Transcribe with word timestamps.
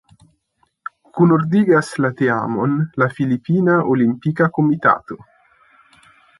Kunordigas 1.17 1.91
la 2.05 2.11
teamon 2.23 2.75
la 3.03 3.11
Filipina 3.19 3.79
Olimpika 3.97 4.51
Komitato. 4.59 5.23